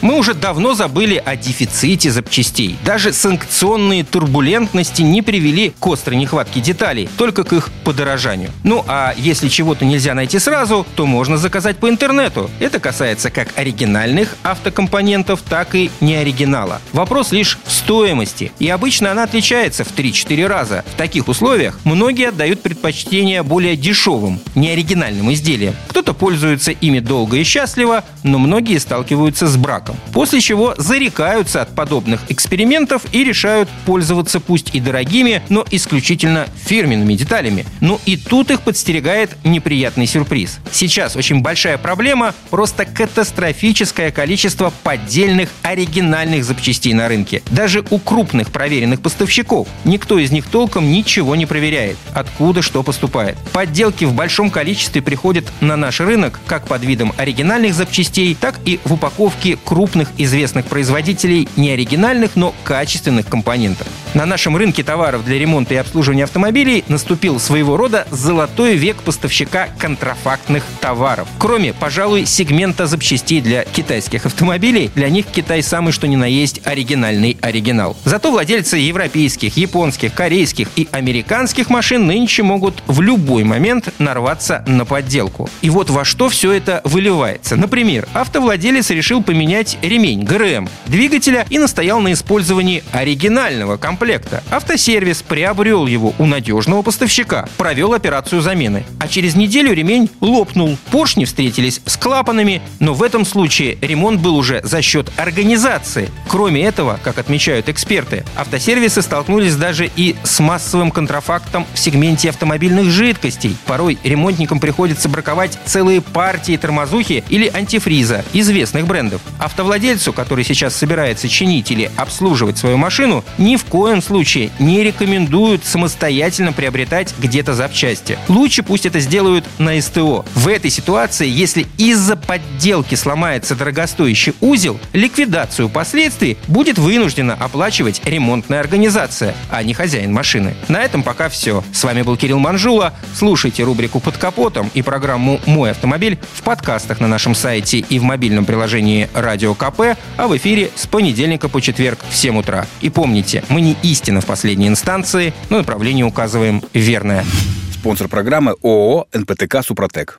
Мы 0.00 0.16
уже 0.16 0.34
давно 0.34 0.74
забыли 0.74 1.20
о 1.24 1.34
дефиците 1.34 2.10
запчастей. 2.10 2.76
Даже 2.84 3.12
санкционные 3.12 4.04
турбулентности 4.04 5.02
не 5.02 5.22
привели 5.22 5.72
к 5.78 5.86
острой 5.86 6.16
нехватке 6.16 6.60
деталей, 6.60 7.08
только 7.16 7.42
к 7.42 7.52
их 7.52 7.70
подорожанию. 7.84 8.50
Ну 8.62 8.84
а 8.86 9.12
если 9.16 9.48
чего-то 9.48 9.84
нельзя 9.84 10.14
найти 10.14 10.38
сразу, 10.38 10.86
то 10.94 11.04
можно 11.06 11.36
заказать 11.36 11.78
по 11.78 11.88
интернету. 11.88 12.48
Это 12.60 12.78
касается 12.78 13.30
как 13.30 13.48
оригинальных 13.58 14.36
автокомпонентов, 14.44 15.42
так 15.42 15.74
и 15.74 15.90
неоригинала. 16.00 16.80
Вопрос 16.92 17.32
лишь 17.32 17.58
в 17.64 17.72
стоимости. 17.72 18.52
И 18.60 18.68
обычно 18.68 19.10
она 19.10 19.24
отличается 19.24 19.82
в 19.82 19.92
3-4 19.92 20.46
раза. 20.46 20.84
В 20.94 20.96
таких 20.96 21.26
условиях 21.26 21.80
многие 21.84 22.28
отдают 22.28 22.62
предпочтение 22.62 23.42
более 23.42 23.76
дешевым, 23.76 24.40
неоригинальным 24.54 25.32
изделиям. 25.32 25.74
Кто-то 26.08 26.20
пользуется 26.20 26.70
ими 26.70 27.00
долго 27.00 27.36
и 27.36 27.44
счастливо, 27.44 28.02
но 28.22 28.38
многие 28.38 28.78
сталкиваются 28.78 29.46
с 29.46 29.58
браком. 29.58 29.94
После 30.14 30.40
чего 30.40 30.74
зарекаются 30.78 31.60
от 31.60 31.74
подобных 31.74 32.22
экспериментов 32.30 33.02
и 33.12 33.24
решают 33.24 33.68
пользоваться 33.84 34.40
пусть 34.40 34.74
и 34.74 34.80
дорогими, 34.80 35.42
но 35.50 35.66
исключительно 35.70 36.48
фирменными 36.64 37.12
деталями. 37.12 37.66
Ну 37.82 38.00
и 38.06 38.16
тут 38.16 38.50
их 38.50 38.62
подстерегает 38.62 39.36
неприятный 39.44 40.06
сюрприз. 40.06 40.60
Сейчас 40.72 41.14
очень 41.14 41.42
большая 41.42 41.76
проблема– 41.76 42.34
просто 42.48 42.86
катастрофическое 42.86 44.10
количество 44.10 44.72
поддельных 44.82 45.50
оригинальных 45.60 46.42
запчастей 46.42 46.94
на 46.94 47.08
рынке. 47.08 47.42
Даже 47.50 47.84
у 47.90 47.98
крупных 47.98 48.50
проверенных 48.50 49.02
поставщиков. 49.02 49.68
Никто 49.84 50.18
из 50.18 50.30
них 50.30 50.46
толком 50.46 50.90
ничего 50.90 51.36
не 51.36 51.44
проверяет, 51.44 51.98
откуда 52.14 52.62
что 52.62 52.82
поступает. 52.82 53.36
Подделки 53.52 54.06
в 54.06 54.14
большом 54.14 54.50
количестве 54.50 55.02
приходят 55.02 55.44
на 55.60 55.76
наш 55.76 55.97
рынок 56.00 56.40
как 56.46 56.66
под 56.66 56.84
видом 56.84 57.12
оригинальных 57.16 57.74
запчастей, 57.74 58.34
так 58.34 58.58
и 58.64 58.80
в 58.84 58.94
упаковке 58.94 59.58
крупных 59.64 60.10
известных 60.18 60.66
производителей 60.66 61.48
не 61.56 61.70
оригинальных, 61.70 62.36
но 62.36 62.54
качественных 62.64 63.26
компонентов. 63.26 63.86
На 64.18 64.26
нашем 64.26 64.56
рынке 64.56 64.82
товаров 64.82 65.24
для 65.24 65.38
ремонта 65.38 65.74
и 65.74 65.76
обслуживания 65.76 66.24
автомобилей 66.24 66.82
наступил 66.88 67.38
своего 67.38 67.76
рода 67.76 68.04
золотой 68.10 68.74
век 68.74 68.96
поставщика 68.96 69.68
контрафактных 69.78 70.64
товаров. 70.80 71.28
Кроме, 71.38 71.72
пожалуй, 71.72 72.26
сегмента 72.26 72.88
запчастей 72.88 73.40
для 73.40 73.62
китайских 73.62 74.26
автомобилей, 74.26 74.90
для 74.96 75.08
них 75.08 75.26
Китай 75.26 75.62
самый 75.62 75.92
что 75.92 76.08
ни 76.08 76.16
на 76.16 76.24
есть 76.24 76.60
оригинальный 76.66 77.36
оригинал. 77.40 77.96
Зато 78.04 78.32
владельцы 78.32 78.78
европейских, 78.78 79.56
японских, 79.56 80.12
корейских 80.14 80.66
и 80.74 80.88
американских 80.90 81.70
машин 81.70 82.08
нынче 82.08 82.42
могут 82.42 82.82
в 82.88 83.00
любой 83.00 83.44
момент 83.44 83.94
нарваться 84.00 84.64
на 84.66 84.84
подделку. 84.84 85.48
И 85.62 85.70
вот 85.70 85.90
во 85.90 86.04
что 86.04 86.28
все 86.28 86.50
это 86.50 86.80
выливается. 86.82 87.54
Например, 87.54 88.08
автовладелец 88.14 88.90
решил 88.90 89.22
поменять 89.22 89.78
ремень 89.80 90.24
ГРМ 90.24 90.68
двигателя 90.86 91.46
и 91.50 91.58
настоял 91.60 92.00
на 92.00 92.12
использовании 92.12 92.82
оригинального 92.90 93.76
комплекта. 93.76 94.07
Автосервис 94.50 95.22
приобрел 95.22 95.86
его 95.86 96.14
у 96.18 96.24
надежного 96.24 96.82
поставщика, 96.82 97.48
провел 97.58 97.92
операцию 97.92 98.40
замены. 98.40 98.84
А 99.00 99.08
через 99.08 99.34
неделю 99.34 99.74
ремень 99.74 100.10
лопнул. 100.20 100.78
Поршни 100.90 101.26
встретились 101.26 101.82
с 101.84 101.96
клапанами, 101.96 102.62
но 102.80 102.94
в 102.94 103.02
этом 103.02 103.26
случае 103.26 103.76
ремонт 103.80 104.20
был 104.20 104.36
уже 104.36 104.60
за 104.62 104.80
счет 104.80 105.10
организации. 105.16 106.10
Кроме 106.28 106.64
этого, 106.64 106.98
как 107.02 107.18
отмечают 107.18 107.68
эксперты, 107.68 108.24
автосервисы 108.36 109.02
столкнулись 109.02 109.56
даже 109.56 109.90
и 109.94 110.16
с 110.22 110.40
массовым 110.40 110.90
контрафактом 110.90 111.66
в 111.74 111.78
сегменте 111.78 112.30
автомобильных 112.30 112.86
жидкостей. 112.86 113.56
Порой 113.66 113.98
ремонтникам 114.04 114.60
приходится 114.60 115.08
браковать 115.08 115.58
целые 115.66 116.00
партии 116.00 116.56
тормозухи 116.56 117.24
или 117.28 117.50
антифриза 117.52 118.24
известных 118.32 118.86
брендов. 118.86 119.20
Автовладельцу, 119.38 120.12
который 120.12 120.44
сейчас 120.44 120.74
собирается 120.74 121.28
чинить 121.28 121.70
или 121.70 121.90
обслуживать 121.96 122.56
свою 122.56 122.78
машину, 122.78 123.24
ни 123.36 123.56
в 123.56 123.64
коем 123.64 123.87
случае 124.02 124.50
не 124.58 124.84
рекомендуют 124.84 125.64
самостоятельно 125.64 126.52
приобретать 126.52 127.14
где-то 127.18 127.54
запчасти. 127.54 128.18
Лучше 128.28 128.62
пусть 128.62 128.86
это 128.86 129.00
сделают 129.00 129.44
на 129.58 129.80
СТО. 129.80 130.24
В 130.34 130.48
этой 130.48 130.70
ситуации, 130.70 131.28
если 131.28 131.66
из-за 131.76 132.16
подделки 132.16 132.94
сломается 132.94 133.54
дорогостоящий 133.54 134.34
узел, 134.40 134.78
ликвидацию 134.92 135.68
последствий 135.68 136.36
будет 136.46 136.78
вынуждена 136.78 137.34
оплачивать 137.34 138.00
ремонтная 138.04 138.60
организация, 138.60 139.34
а 139.50 139.62
не 139.62 139.74
хозяин 139.74 140.12
машины. 140.12 140.54
На 140.68 140.82
этом 140.82 141.02
пока 141.02 141.28
все. 141.28 141.64
С 141.72 141.82
вами 141.84 142.02
был 142.02 142.16
Кирилл 142.16 142.38
Манжула. 142.38 142.94
Слушайте 143.14 143.64
рубрику 143.64 143.98
«Под 143.98 144.16
капотом» 144.18 144.70
и 144.74 144.82
программу 144.82 145.40
«Мой 145.46 145.70
автомобиль» 145.70 146.18
в 146.34 146.42
подкастах 146.42 147.00
на 147.00 147.08
нашем 147.08 147.34
сайте 147.34 147.78
и 147.78 147.98
в 147.98 148.02
мобильном 148.02 148.44
приложении 148.44 149.08
«Радио 149.14 149.48
Радио 149.48 149.54
КП, 149.54 149.96
а 150.16 150.26
в 150.26 150.36
эфире 150.36 150.70
с 150.74 150.86
понедельника 150.86 151.48
по 151.48 151.60
четверг 151.60 152.00
в 152.10 152.16
7 152.16 152.38
утра. 152.38 152.66
И 152.80 152.90
помните, 152.90 153.44
мы 153.48 153.60
не 153.60 153.76
истина 153.82 154.20
в 154.20 154.26
последней 154.26 154.68
инстанции, 154.68 155.32
но 155.50 155.58
направление 155.58 156.04
указываем 156.04 156.62
верное. 156.74 157.24
Спонсор 157.72 158.08
программы 158.08 158.54
ООО 158.62 159.06
«НПТК 159.12 159.62
Супротек». 159.62 160.18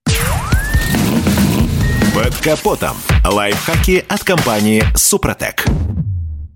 Под 2.15 2.35
капотом. 2.37 2.97
Лайфхаки 3.25 4.03
от 4.07 4.23
компании 4.23 4.83
«Супротек». 4.95 5.65